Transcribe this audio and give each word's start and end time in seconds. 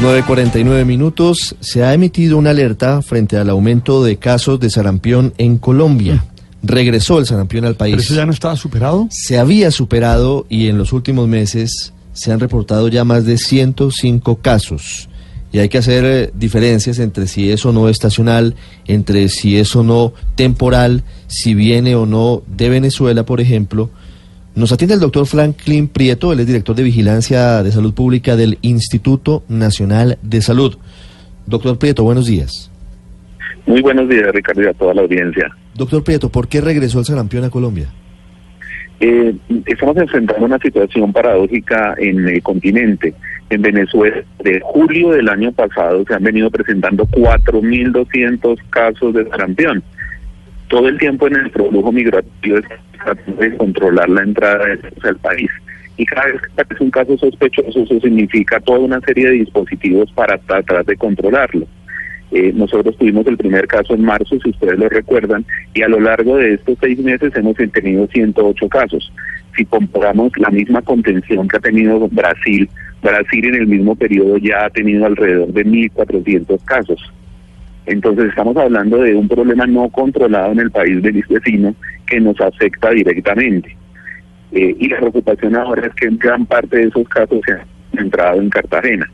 9.49 0.00 0.84
minutos. 0.84 1.56
Se 1.58 1.82
ha 1.82 1.92
emitido 1.92 2.38
una 2.38 2.50
alerta 2.50 3.02
frente 3.02 3.36
al 3.36 3.50
aumento 3.50 4.04
de 4.04 4.16
casos 4.16 4.60
de 4.60 4.70
sarampión 4.70 5.34
en 5.38 5.58
Colombia. 5.58 6.24
Regresó 6.62 7.18
el 7.18 7.26
sarampión 7.26 7.64
al 7.64 7.74
país. 7.74 7.94
¿Pero 7.94 8.02
eso 8.02 8.14
ya 8.14 8.24
no 8.24 8.30
estaba 8.30 8.54
superado? 8.54 9.08
Se 9.10 9.38
había 9.38 9.72
superado 9.72 10.46
y 10.48 10.68
en 10.68 10.78
los 10.78 10.92
últimos 10.92 11.26
meses 11.26 11.92
se 12.12 12.30
han 12.30 12.38
reportado 12.38 12.86
ya 12.86 13.02
más 13.02 13.24
de 13.24 13.38
105 13.38 14.36
casos. 14.36 15.08
Y 15.50 15.58
hay 15.58 15.68
que 15.68 15.78
hacer 15.78 16.04
eh, 16.04 16.30
diferencias 16.32 17.00
entre 17.00 17.26
si 17.26 17.50
es 17.50 17.66
o 17.66 17.72
no 17.72 17.88
estacional, 17.88 18.54
entre 18.86 19.28
si 19.28 19.56
es 19.56 19.74
o 19.74 19.82
no 19.82 20.12
temporal, 20.36 21.02
si 21.26 21.54
viene 21.54 21.96
o 21.96 22.06
no 22.06 22.42
de 22.46 22.68
Venezuela, 22.68 23.24
por 23.24 23.40
ejemplo. 23.40 23.90
Nos 24.54 24.72
atiende 24.72 24.94
el 24.94 25.00
doctor 25.00 25.26
Franklin 25.26 25.88
Prieto, 25.88 26.32
él 26.32 26.40
es 26.40 26.46
director 26.46 26.74
de 26.74 26.82
Vigilancia 26.82 27.62
de 27.62 27.70
Salud 27.70 27.94
Pública 27.94 28.34
del 28.36 28.58
Instituto 28.62 29.44
Nacional 29.48 30.18
de 30.22 30.40
Salud. 30.42 30.76
Doctor 31.46 31.78
Prieto, 31.78 32.02
buenos 32.02 32.26
días. 32.26 32.70
Muy 33.66 33.82
buenos 33.82 34.08
días, 34.08 34.32
Ricardo, 34.32 34.62
y 34.62 34.66
a 34.66 34.72
toda 34.72 34.94
la 34.94 35.02
audiencia. 35.02 35.54
Doctor 35.74 36.02
Prieto, 36.02 36.28
¿por 36.28 36.48
qué 36.48 36.60
regresó 36.60 36.98
el 36.98 37.04
sarampión 37.04 37.44
a 37.44 37.50
Colombia? 37.50 37.88
Eh, 39.00 39.34
estamos 39.66 39.96
enfrentando 39.96 40.44
una 40.44 40.58
situación 40.58 41.12
paradójica 41.12 41.94
en 41.98 42.26
el 42.26 42.42
continente. 42.42 43.14
En 43.50 43.62
Venezuela, 43.62 44.22
de 44.42 44.60
julio 44.62 45.10
del 45.10 45.28
año 45.28 45.52
pasado, 45.52 46.04
se 46.06 46.14
han 46.14 46.22
venido 46.22 46.50
presentando 46.50 47.06
4.200 47.06 48.58
casos 48.70 49.14
de 49.14 49.28
sarampión. 49.28 49.82
Todo 50.68 50.88
el 50.88 50.98
tiempo 50.98 51.26
en 51.26 51.36
el 51.36 51.50
flujo 51.50 51.92
migratorio 51.92 52.62
de 53.38 53.56
controlar 53.56 54.08
la 54.08 54.22
entrada 54.22 54.66
de 54.66 55.14
país. 55.22 55.50
Y 55.96 56.06
cada 56.06 56.26
vez 56.26 56.42
que 56.42 56.62
aparece 56.62 56.84
un 56.84 56.90
caso 56.90 57.18
sospechoso, 57.18 57.80
eso 57.82 58.00
significa 58.00 58.60
toda 58.60 58.78
una 58.78 59.00
serie 59.00 59.26
de 59.26 59.32
dispositivos 59.32 60.12
para 60.12 60.38
tratar 60.38 60.84
de 60.84 60.96
controlarlo. 60.96 61.66
Eh, 62.30 62.52
nosotros 62.54 62.96
tuvimos 62.98 63.26
el 63.26 63.38
primer 63.38 63.66
caso 63.66 63.94
en 63.94 64.04
marzo, 64.04 64.38
si 64.42 64.50
ustedes 64.50 64.78
lo 64.78 64.88
recuerdan, 64.88 65.44
y 65.74 65.82
a 65.82 65.88
lo 65.88 65.98
largo 65.98 66.36
de 66.36 66.54
estos 66.54 66.76
seis 66.80 66.98
meses 66.98 67.34
hemos 67.34 67.56
tenido 67.56 68.06
108 68.06 68.68
casos. 68.68 69.12
Si 69.56 69.64
comparamos 69.64 70.32
la 70.36 70.50
misma 70.50 70.82
contención 70.82 71.48
que 71.48 71.56
ha 71.56 71.60
tenido 71.60 72.06
Brasil, 72.08 72.68
Brasil 73.02 73.44
en 73.46 73.54
el 73.54 73.66
mismo 73.66 73.96
periodo 73.96 74.36
ya 74.38 74.66
ha 74.66 74.70
tenido 74.70 75.06
alrededor 75.06 75.48
de 75.48 75.64
1.400 75.64 76.64
casos. 76.64 77.12
Entonces 77.88 78.26
estamos 78.26 78.54
hablando 78.56 78.98
de 78.98 79.14
un 79.14 79.26
problema 79.28 79.66
no 79.66 79.88
controlado 79.88 80.52
en 80.52 80.60
el 80.60 80.70
país 80.70 81.02
del 81.02 81.24
vecino 81.26 81.74
que 82.06 82.20
nos 82.20 82.38
afecta 82.38 82.90
directamente. 82.90 83.74
Eh, 84.52 84.76
y 84.78 84.88
la 84.88 84.98
preocupación 84.98 85.56
ahora 85.56 85.86
es 85.86 85.94
que 85.94 86.08
gran 86.16 86.44
parte 86.44 86.76
de 86.76 86.84
esos 86.84 87.08
casos 87.08 87.40
se 87.46 87.52
han 87.54 88.04
entrado 88.04 88.40
en 88.42 88.50
Cartagena. 88.50 89.10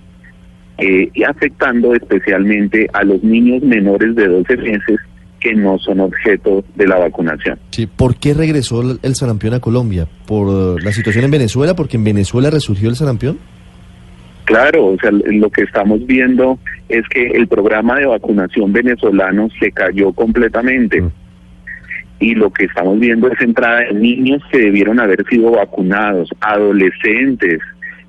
Eh, 0.79 1.09
y 1.15 1.23
afectando 1.23 1.95
especialmente 1.95 2.89
a 2.93 3.05
los 3.05 3.23
niños 3.23 3.63
menores 3.63 4.17
de 4.17 4.27
12 4.27 4.57
meses 4.57 4.99
que 5.39 5.55
no 5.55 5.79
son 5.79 6.01
objeto 6.01 6.65
de 6.75 6.89
la 6.89 6.99
vacunación. 6.99 7.61
Sí, 7.71 7.87
¿por 7.87 8.17
qué 8.17 8.35
regresó 8.35 8.83
el 9.01 9.15
sarampión 9.15 9.55
a 9.55 9.61
Colombia? 9.61 10.09
¿Por 10.27 10.83
la 10.83 10.91
situación 10.91 11.27
en 11.27 11.31
Venezuela? 11.31 11.77
¿Porque 11.77 11.97
en 11.97 12.03
Venezuela 12.03 12.51
resurgió 12.51 12.89
el 12.89 12.97
sarampión? 12.97 13.39
Claro, 14.45 14.87
o 14.87 14.99
sea, 14.99 15.11
lo 15.11 15.51
que 15.51 15.63
estamos 15.63 16.05
viendo 16.07 16.59
es 16.89 17.07
que 17.09 17.29
el 17.29 17.49
programa 17.49 17.99
de 17.99 18.07
vacunación 18.07 18.73
venezolano 18.73 19.49
se 19.59 19.73
cayó 19.73 20.13
completamente. 20.13 21.01
Mm. 21.01 21.11
Y 22.21 22.35
lo 22.35 22.51
que 22.51 22.67
estamos 22.67 22.99
viendo 23.01 23.29
es 23.29 23.41
entrada 23.41 23.81
de 23.81 23.95
niños 23.95 24.43
que 24.51 24.59
debieron 24.59 25.01
haber 25.01 25.25
sido 25.27 25.51
vacunados, 25.51 26.31
adolescentes, 26.41 27.61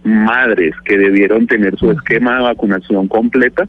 madres 0.04 0.76
que 0.86 0.98
debieron 0.98 1.48
tener 1.48 1.78
su 1.78 1.88
mm. 1.88 1.92
esquema 1.92 2.38
de 2.38 2.44
vacunación 2.44 3.08
completa 3.08 3.68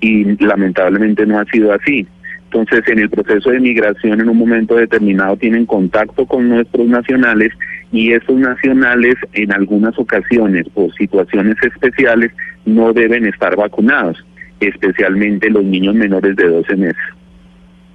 y 0.00 0.42
lamentablemente 0.42 1.26
no 1.26 1.38
ha 1.38 1.44
sido 1.44 1.74
así. 1.74 2.06
Entonces, 2.52 2.82
en 2.88 2.98
el 2.98 3.08
proceso 3.08 3.50
de 3.50 3.60
migración, 3.60 4.20
en 4.20 4.28
un 4.28 4.36
momento 4.36 4.74
determinado, 4.74 5.36
tienen 5.36 5.66
contacto 5.66 6.26
con 6.26 6.48
nuestros 6.48 6.84
nacionales 6.88 7.52
y 7.92 8.10
esos 8.10 8.36
nacionales, 8.36 9.14
en 9.34 9.52
algunas 9.52 9.96
ocasiones, 9.96 10.68
por 10.74 10.92
situaciones 10.94 11.54
especiales, 11.62 12.32
no 12.66 12.92
deben 12.92 13.24
estar 13.26 13.54
vacunados, 13.54 14.18
especialmente 14.58 15.48
los 15.48 15.62
niños 15.62 15.94
menores 15.94 16.34
de 16.34 16.48
12 16.48 16.76
meses. 16.76 17.02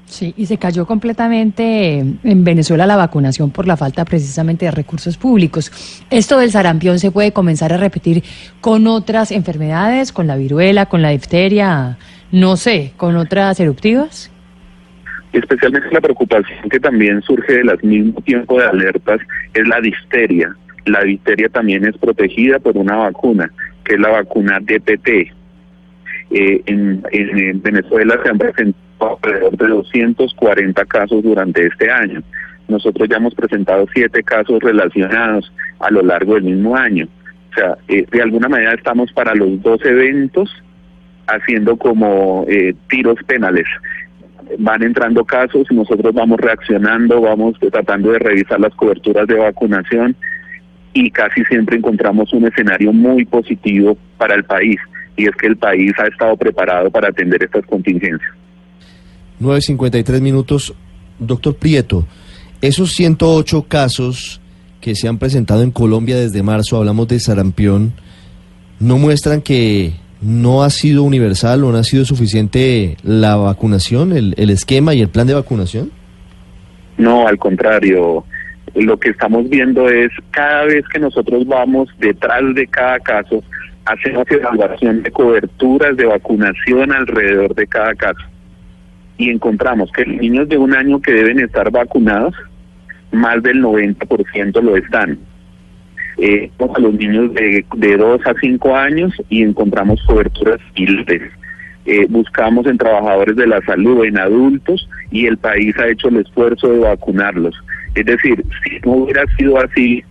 Sí, 0.05 0.33
y 0.38 0.45
se 0.45 0.57
cayó 0.57 0.85
completamente 0.85 1.97
en 1.97 2.43
Venezuela 2.45 2.87
la 2.87 2.95
vacunación 2.95 3.51
por 3.51 3.67
la 3.67 3.75
falta 3.75 4.05
precisamente 4.05 4.63
de 4.63 4.72
recursos 4.72 5.17
públicos. 5.17 5.69
¿Esto 6.09 6.39
del 6.39 6.51
sarampión 6.51 6.97
se 6.99 7.11
puede 7.11 7.33
comenzar 7.33 7.73
a 7.73 7.77
repetir 7.77 8.23
con 8.61 8.87
otras 8.87 9.31
enfermedades, 9.31 10.13
con 10.13 10.27
la 10.27 10.37
viruela, 10.37 10.85
con 10.85 11.01
la 11.01 11.09
difteria, 11.09 11.97
no 12.31 12.55
sé, 12.55 12.93
con 12.95 13.17
otras 13.17 13.59
eruptivas? 13.59 14.31
Especialmente 15.35 15.90
la 15.91 16.00
preocupación 16.00 16.69
que 16.69 16.79
también 16.79 17.22
surge 17.22 17.56
del 17.56 17.78
mismo 17.84 18.22
tiempo 18.22 18.57
de 18.57 18.68
alertas 18.68 19.19
es 19.53 19.68
la 19.68 19.81
difteria. 19.81 20.56
La 20.85 21.03
difteria 21.03 21.50
también 21.50 21.84
es 21.85 21.97
protegida 21.97 22.57
por 22.57 22.78
una 22.78 22.96
vacuna, 22.96 23.51
que 23.84 23.96
es 23.96 24.00
la 24.00 24.12
vacuna 24.12 24.62
DPT. 24.62 25.09
Eh, 26.31 26.62
en, 26.68 27.03
en, 27.12 27.62
Venezuela 27.62 28.18
se 28.23 28.29
han 28.29 28.38
presentado 28.38 29.19
alrededor 29.22 29.57
de 29.57 29.68
240 29.68 30.85
casos 30.85 31.22
durante 31.22 31.67
este 31.67 31.91
año. 31.91 32.23
Nosotros 32.69 33.09
ya 33.09 33.17
hemos 33.17 33.35
presentado 33.35 33.85
siete 33.94 34.23
casos 34.23 34.62
relacionados 34.62 35.52
a 35.79 35.91
lo 35.91 36.02
largo 36.02 36.35
del 36.35 36.44
mismo 36.44 36.78
año. 36.78 37.09
O 37.52 37.56
sea, 37.56 37.78
eh, 37.90 38.06
de 38.09 38.22
alguna 38.22 38.47
manera 38.47 38.73
estamos 38.73 39.12
para 39.12 39.35
los 39.35 39.62
dos 39.62 39.84
eventos 39.84 40.50
haciendo 41.28 41.75
como 41.75 42.46
eh, 42.47 42.73
tiros 42.88 43.17
penales 43.28 43.66
van 44.59 44.83
entrando 44.83 45.23
casos 45.25 45.67
y 45.69 45.75
nosotros 45.75 46.13
vamos 46.13 46.39
reaccionando, 46.39 47.22
vamos 47.22 47.56
tratando 47.59 48.11
de 48.11 48.19
revisar 48.19 48.59
las 48.59 48.73
coberturas 48.75 49.28
de 49.28 49.35
vacunación 49.35 50.16
y 50.94 51.11
casi 51.11 51.44
siempre 51.45 51.78
encontramos 51.78 52.31
un 52.33 52.47
escenario 52.47 52.94
muy 52.94 53.25
positivo 53.25 53.97
para 54.17 54.35
el 54.35 54.44
país 54.44 54.78
y 55.17 55.25
es 55.25 55.35
que 55.35 55.47
el 55.47 55.57
país 55.57 55.91
ha 55.97 56.07
estado 56.07 56.35
preparado 56.38 56.89
para 56.89 57.09
atender 57.09 57.44
estas 57.44 57.66
contingencias. 57.66 58.31
9.53 59.41 60.22
minutos. 60.22 60.73
Doctor 61.17 61.55
Prieto, 61.55 62.05
esos 62.61 62.91
108 62.94 63.63
casos 63.67 64.41
que 64.81 64.95
se 64.95 65.07
han 65.07 65.17
presentado 65.17 65.63
en 65.63 65.72
Colombia 65.72 66.17
desde 66.17 66.44
marzo, 66.44 66.78
hablamos 66.78 67.07
de 67.07 67.19
sarampión, 67.19 67.94
no 68.79 68.97
muestran 68.97 69.41
que 69.41 69.94
no 70.25 70.63
ha 70.63 70.69
sido 70.69 71.03
universal 71.03 71.63
o 71.63 71.71
no 71.71 71.77
ha 71.77 71.83
sido 71.83 72.03
suficiente 72.03 72.97
la 73.03 73.35
vacunación, 73.35 74.11
el, 74.11 74.33
el 74.37 74.49
esquema 74.49 74.93
y 74.93 75.01
el 75.01 75.09
plan 75.09 75.27
de 75.27 75.35
vacunación? 75.35 75.91
No, 76.97 77.27
al 77.27 77.37
contrario. 77.37 78.25
Lo 78.73 78.97
que 78.99 79.11
estamos 79.11 79.47
viendo 79.49 79.87
es 79.87 80.09
cada 80.31 80.65
vez 80.65 80.83
que 80.91 80.99
nosotros 80.99 81.45
vamos 81.47 81.89
detrás 81.99 82.41
de 82.55 82.67
cada 82.67 82.99
caso, 82.99 83.43
hacemos 83.85 84.25
evaluación 84.29 85.03
de 85.03 85.11
coberturas 85.11 85.95
de 85.95 86.05
vacunación 86.05 86.91
alrededor 86.91 87.53
de 87.53 87.67
cada 87.67 87.93
caso. 87.93 88.25
Y 89.17 89.29
encontramos 89.29 89.91
que 89.91 90.05
los 90.05 90.19
niños 90.19 90.49
de 90.49 90.57
un 90.57 90.75
año 90.75 90.99
que 91.01 91.13
deben 91.13 91.39
estar 91.39 91.71
vacunados, 91.71 92.33
más 93.11 93.41
del 93.43 93.61
90% 93.61 94.61
lo 94.61 94.75
están 94.75 95.19
eh, 96.17 96.50
a 96.59 96.79
los 96.79 96.94
niños 96.94 97.34
de, 97.34 97.66
de 97.76 97.97
2 97.97 98.22
a 98.26 98.34
5 98.40 98.76
años 98.76 99.14
y 99.29 99.44
encontramos 99.44 100.02
coberturas 100.06 100.59
libres. 100.76 101.32
Eh, 101.85 102.08
buscamos 102.09 102.66
en 102.66 102.78
trabajadores 102.78 103.35
de 103.35 103.47
la 103.47 103.62
salud, 103.62 104.06
en 104.06 104.17
adultos, 104.17 104.90
y 105.12 105.28
el 105.28 105.38
país 105.38 105.78
ha 105.78 105.88
hecho 105.88 106.08
el 106.08 106.17
esfuerzo 106.17 106.70
de 106.70 106.79
vacunarlos. 106.79 107.56
Es 107.94 108.06
decir, 108.06 108.44
si 108.64 108.79
no 108.84 108.94
hubiera 108.94 109.23
sido 109.38 109.59
así, 109.59 110.03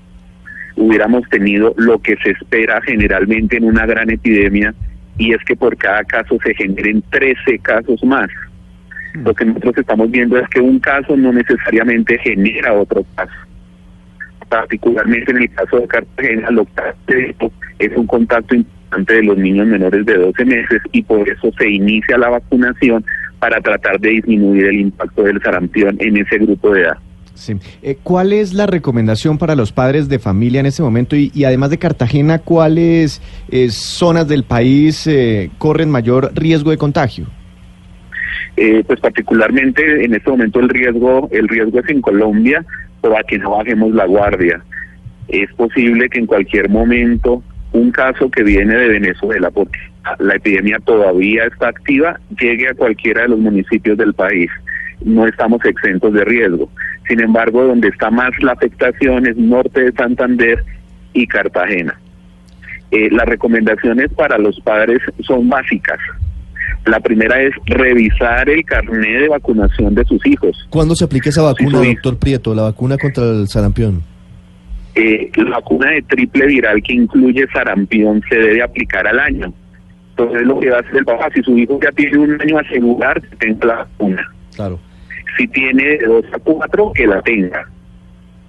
hubiéramos 0.77 1.29
tenido 1.31 1.75
lo 1.77 1.99
que 2.01 2.17
se 2.23 2.31
espera 2.31 2.81
generalmente 2.83 3.57
en 3.57 3.65
una 3.65 3.87
gran 3.87 4.11
epidemia, 4.11 4.75
y 5.19 5.33
es 5.33 5.43
que 5.45 5.57
por 5.57 5.77
cada 5.77 6.05
caso 6.05 6.39
se 6.45 6.55
generen 6.55 7.03
13 7.11 7.59
casos 7.61 8.05
más. 8.05 8.29
Lo 9.15 9.33
que 9.35 9.45
nosotros 9.45 9.79
estamos 9.79 10.11
viendo 10.11 10.37
es 10.39 10.49
que 10.49 10.61
un 10.61 10.79
caso 10.81 11.17
no 11.17 11.33
necesariamente 11.33 12.19
genera 12.19 12.73
otro 12.73 13.05
caso 13.17 13.33
particularmente 14.55 15.33
en 15.33 15.39
el 15.39 15.51
caso 15.51 15.81
de 15.81 15.89
Cartagena, 15.89 16.51
lo 16.51 16.65
que 17.07 17.35
es 17.81 17.97
un 17.97 18.07
contacto 18.07 18.55
importante 18.55 19.15
de 19.15 19.23
los 19.25 19.37
niños 19.37 19.67
menores 19.67 20.07
de 20.07 20.17
12 20.17 20.45
meses 20.45 20.81
y 20.93 21.03
por 21.03 21.29
eso 21.29 21.51
se 21.59 21.69
inicia 21.69 22.17
la 22.17 22.29
vacunación 22.29 23.05
para 23.41 23.61
tratar 23.61 23.99
de 23.99 24.11
disminuir 24.11 24.67
el 24.67 24.81
impacto 24.81 25.25
del 25.25 25.43
sarampión 25.43 25.97
en 25.99 26.19
ese 26.19 26.39
grupo 26.39 26.73
de 26.73 26.83
edad. 26.83 26.97
Sí. 27.35 27.57
Eh, 27.83 27.97
¿Cuál 28.01 28.33
es 28.33 28.55
la 28.55 28.69
recomendación 28.69 29.39
para 29.39 29.57
los 29.57 29.73
padres 29.73 30.09
de 30.09 30.21
familia 30.21 30.61
en 30.61 30.67
este 30.67 30.85
momento? 30.85 31.17
Y, 31.17 31.45
además 31.45 31.71
de 31.71 31.79
Cartagena, 31.79 32.39
¿cuáles 32.39 33.21
eh, 33.51 33.71
zonas 33.71 34.29
del 34.29 34.45
país 34.45 35.05
eh, 35.09 35.51
corren 35.59 35.91
mayor 35.91 36.31
riesgo 36.33 36.71
de 36.71 36.79
contagio? 36.79 37.27
Eh, 38.57 38.85
pues 38.87 39.01
particularmente 39.01 40.05
en 40.05 40.15
este 40.15 40.31
momento 40.31 40.61
el 40.61 40.69
riesgo, 40.69 41.29
el 41.33 41.49
riesgo 41.49 41.81
es 41.81 41.89
en 41.89 42.01
Colombia, 42.01 42.65
para 43.01 43.23
que 43.25 43.39
no 43.39 43.51
bajemos 43.51 43.93
la 43.93 44.07
guardia. 44.07 44.63
Es 45.29 45.53
posible 45.55 46.09
que 46.09 46.21
en 46.21 46.27
cualquier 46.27 46.69
momento 46.69 47.43
un 47.73 47.91
caso 47.91 48.31
que 48.31 48.45
viene 48.45 48.77
de 48.77 48.89
Venezuela, 48.89 49.51
porque 49.51 49.79
la 50.21 50.37
epidemia 50.37 50.79
todavía 50.85 51.45
está 51.45 51.69
activa, 51.69 52.21
llegue 52.39 52.69
a 52.69 52.75
cualquiera 52.75 53.23
de 53.23 53.29
los 53.29 53.39
municipios 53.41 53.99
del 53.99 54.15
país. 54.15 54.51
No 55.05 55.27
estamos 55.27 55.65
exentos 55.65 56.13
de 56.13 56.25
riesgo. 56.25 56.71
Sin 57.09 57.21
embargo, 57.21 57.65
donde 57.65 57.89
está 57.89 58.11
más 58.11 58.31
la 58.41 58.53
afectación 58.53 59.27
es 59.27 59.37
norte 59.37 59.85
de 59.85 59.93
Santander 59.93 60.65
y 61.13 61.27
Cartagena. 61.27 61.99
Eh, 62.91 63.09
las 63.11 63.27
recomendaciones 63.27 64.13
para 64.15 64.39
los 64.39 64.61
padres 64.61 65.01
son 65.21 65.49
básicas. 65.49 65.99
La 66.87 67.01
primera 67.01 67.41
es 67.41 67.53
revisar 67.67 68.49
el 68.49 68.65
carnet 68.65 69.23
de 69.23 69.29
vacunación 69.29 69.95
de 69.95 70.05
sus 70.05 70.25
hijos. 70.27 70.67
¿Cuándo 70.71 70.95
se 70.95 71.05
aplica 71.05 71.31
esa 71.31 71.43
vacuna, 71.43 71.81
Sí, 71.81 71.95
doctor 71.95 72.19
Prieto, 72.19 72.55
la 72.55 72.63
vacuna 72.63 72.99
contra 72.99 73.25
el 73.25 73.49
sarampión? 73.49 74.03
Eh, 74.95 75.31
la 75.37 75.51
vacuna 75.57 75.91
de 75.91 76.03
triple 76.03 76.47
viral 76.47 76.83
que 76.83 76.93
incluye 76.93 77.47
sarampión 77.53 78.23
se 78.29 78.37
debe 78.37 78.63
aplicar 78.63 79.07
al 79.07 79.19
año. 79.19 79.53
Entonces 80.11 80.47
lo 80.47 80.61
que 80.61 80.71
va 80.71 80.77
a 80.77 80.81
hacer 80.81 80.97
el 80.97 81.05
papá, 81.05 81.29
si 81.35 81.43
su 81.43 81.59
hijo 81.59 81.81
ya 81.83 81.91
tiene 81.93 82.19
un 82.19 82.41
año, 82.41 82.59
asegurar 82.59 83.21
que 83.21 83.37
tenga 83.37 83.67
la 83.67 83.75
vacuna. 83.77 84.33
Claro. 84.55 84.79
Si 85.37 85.49
tiene 85.49 85.83
de 85.83 86.07
2 86.07 86.25
a 86.33 86.39
4, 86.39 86.93
que 86.95 87.07
la 87.07 87.21
tenga. 87.23 87.69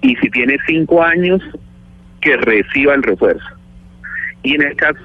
Y 0.02 0.14
si 0.16 0.30
tiene 0.30 0.56
5 0.68 1.02
años, 1.02 1.42
que 2.20 2.36
reciba 2.36 2.94
el 2.94 3.02
refuerzo. 3.02 3.46
Y 4.44 4.54
en 4.54 4.62
el 4.62 4.76
caso, 4.76 5.00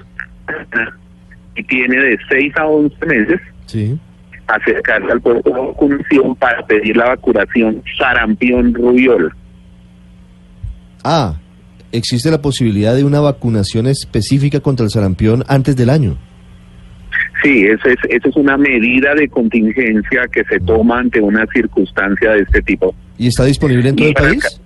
si 1.56 1.62
tiene 1.64 1.96
de 1.96 2.18
6 2.28 2.52
a 2.56 2.66
11 2.66 3.06
meses, 3.06 3.40
Sí. 3.66 3.98
acercarse 4.46 5.10
al 5.12 5.20
puesto 5.20 5.50
de 5.50 5.60
vacunación 5.60 6.34
para 6.36 6.64
pedir 6.66 6.96
la 6.96 7.06
vacunación 7.10 7.82
sarampión 7.98 8.74
rubiola. 8.74 9.34
Ah, 11.04 11.36
existe 11.90 12.30
la 12.30 12.40
posibilidad 12.42 12.94
de 12.94 13.04
una 13.04 13.20
vacunación 13.20 13.86
específica 13.86 14.60
contra 14.60 14.84
el 14.84 14.90
sarampión 14.90 15.42
antes 15.48 15.76
del 15.76 15.90
año. 15.90 16.16
Sí, 17.42 17.64
eso 17.66 17.88
es, 17.88 17.96
eso 18.08 18.28
es 18.28 18.36
una 18.36 18.56
medida 18.56 19.14
de 19.14 19.28
contingencia 19.28 20.22
que 20.32 20.44
se 20.44 20.60
toma 20.60 21.00
ante 21.00 21.20
una 21.20 21.44
circunstancia 21.52 22.32
de 22.32 22.40
este 22.42 22.62
tipo. 22.62 22.94
¿Y 23.18 23.26
está 23.28 23.44
disponible 23.44 23.88
en 23.88 23.96
todo 23.96 24.06
Y 24.06 24.10
el 24.10 24.14
país? 24.14 24.60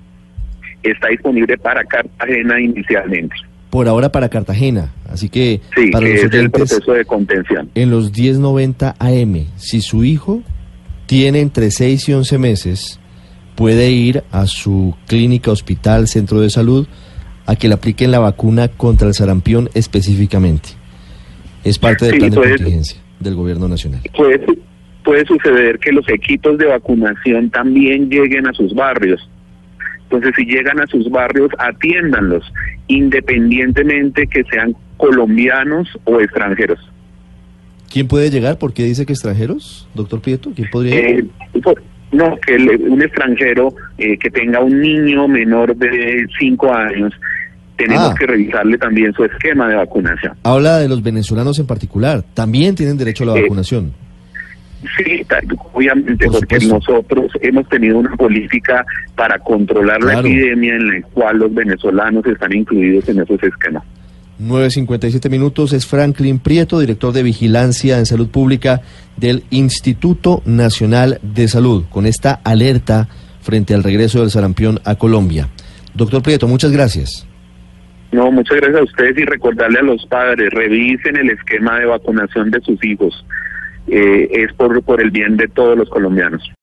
Está 0.82 1.08
disponible 1.08 1.56
para 1.58 1.82
Cartagena 1.84 2.60
inicialmente. 2.60 3.34
Por 3.70 3.88
ahora 3.88 4.10
para 4.12 4.28
Cartagena. 4.28 4.92
Así 5.10 5.28
que 5.28 5.60
Sí, 5.74 5.90
para 5.90 6.06
que 6.06 6.12
los 6.14 6.18
es 6.24 6.32
el 6.32 6.38
oyentes, 6.40 6.68
proceso 6.70 6.92
de 6.92 7.04
contención. 7.04 7.70
en 7.74 7.90
los 7.90 8.12
1090 8.16 8.94
AM, 8.98 9.46
si 9.56 9.80
su 9.80 10.04
hijo 10.04 10.42
tiene 11.06 11.40
entre 11.40 11.70
6 11.70 12.08
y 12.08 12.12
11 12.14 12.38
meses, 12.38 13.00
puede 13.54 13.90
ir 13.90 14.22
a 14.32 14.46
su 14.46 14.94
clínica, 15.06 15.50
hospital, 15.50 16.08
centro 16.08 16.40
de 16.40 16.50
salud, 16.50 16.86
a 17.46 17.56
que 17.56 17.68
le 17.68 17.74
apliquen 17.74 18.10
la 18.10 18.18
vacuna 18.18 18.68
contra 18.68 19.08
el 19.08 19.14
sarampión 19.14 19.68
específicamente. 19.74 20.70
Es 21.64 21.78
parte 21.78 22.06
del 22.06 22.14
Sí, 22.14 22.18
plan 22.20 22.30
de 22.30 22.36
puede- 22.36 22.50
contingencia 22.56 23.00
del 23.20 23.34
gobierno 23.34 23.68
nacional. 23.68 24.00
Puede, 24.16 24.44
puede 25.04 25.24
suceder 25.26 25.78
que 25.78 25.92
los 25.92 26.08
equipos 26.08 26.58
de 26.58 26.66
vacunación 26.66 27.50
también 27.50 28.08
lleguen 28.10 28.46
a 28.46 28.52
sus 28.52 28.74
barrios. 28.74 29.28
Entonces, 30.04 30.32
si 30.36 30.44
llegan 30.44 30.80
a 30.80 30.86
sus 30.86 31.08
barrios, 31.10 31.50
atiéndanlos, 31.58 32.44
independientemente 32.88 34.26
que 34.26 34.44
sean 34.44 34.74
colombianos 34.96 35.88
o 36.04 36.20
extranjeros. 36.20 36.78
¿Quién 37.90 38.08
puede 38.08 38.30
llegar? 38.30 38.58
¿Por 38.58 38.72
qué 38.72 38.84
dice 38.84 39.06
que 39.06 39.12
extranjeros, 39.12 39.88
doctor 39.94 40.20
Prieto? 40.20 40.50
¿Quién 40.54 40.68
podría? 40.70 40.96
Eh, 40.96 41.24
por- 41.62 41.82
no, 42.12 42.36
que 42.46 42.56
un 42.56 43.02
extranjero 43.02 43.74
eh, 43.98 44.16
que 44.18 44.30
tenga 44.30 44.60
un 44.60 44.80
niño 44.80 45.28
menor 45.28 45.76
de 45.76 46.26
5 46.38 46.72
años, 46.72 47.12
tenemos 47.76 48.10
Ah. 48.10 48.14
que 48.18 48.26
revisarle 48.26 48.78
también 48.78 49.12
su 49.12 49.24
esquema 49.24 49.68
de 49.68 49.76
vacunación. 49.76 50.32
Habla 50.42 50.78
de 50.78 50.88
los 50.88 51.02
venezolanos 51.02 51.58
en 51.58 51.66
particular. 51.66 52.24
También 52.34 52.74
tienen 52.74 52.96
derecho 52.96 53.24
a 53.24 53.26
la 53.28 53.38
Eh, 53.38 53.42
vacunación. 53.42 53.92
Sí, 54.96 55.26
obviamente, 55.72 56.26
Por 56.26 56.40
porque 56.40 56.66
nosotros 56.66 57.32
hemos 57.40 57.68
tenido 57.68 57.98
una 57.98 58.14
política 58.16 58.84
para 59.14 59.38
controlar 59.38 60.02
la 60.02 60.20
epidemia 60.20 60.74
en 60.76 60.88
la 60.88 61.02
cual 61.12 61.38
los 61.38 61.54
venezolanos 61.54 62.24
están 62.26 62.52
incluidos 62.54 63.08
en 63.08 63.20
esos 63.20 63.42
esquemas. 63.42 63.82
9.57 64.38 65.30
minutos 65.30 65.72
es 65.72 65.86
Franklin 65.86 66.38
Prieto, 66.38 66.78
director 66.78 67.12
de 67.14 67.22
Vigilancia 67.22 67.98
en 67.98 68.04
Salud 68.04 68.28
Pública 68.28 68.82
del 69.16 69.44
Instituto 69.48 70.42
Nacional 70.44 71.18
de 71.22 71.48
Salud, 71.48 71.84
con 71.88 72.04
esta 72.04 72.32
alerta 72.44 73.08
frente 73.40 73.72
al 73.72 73.82
regreso 73.82 74.20
del 74.20 74.30
sarampión 74.30 74.78
a 74.84 74.96
Colombia. 74.96 75.48
Doctor 75.94 76.22
Prieto, 76.22 76.46
muchas 76.48 76.70
gracias. 76.70 77.26
No, 78.12 78.30
muchas 78.30 78.58
gracias 78.58 78.80
a 78.80 78.84
ustedes 78.84 79.18
y 79.18 79.24
recordarle 79.24 79.78
a 79.78 79.82
los 79.82 80.04
padres, 80.06 80.50
revisen 80.50 81.16
el 81.16 81.30
esquema 81.30 81.78
de 81.78 81.86
vacunación 81.86 82.50
de 82.50 82.60
sus 82.60 82.82
hijos. 82.84 83.24
Eh, 83.88 84.28
es 84.32 84.52
por, 84.54 84.82
por 84.82 85.00
el 85.00 85.10
bien 85.10 85.36
de 85.36 85.48
todos 85.48 85.76
los 85.76 85.88
colombianos. 85.88 86.50